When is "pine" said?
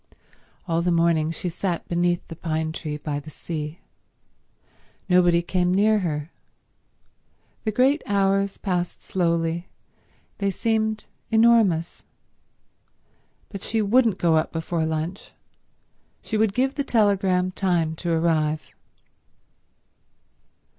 2.35-2.71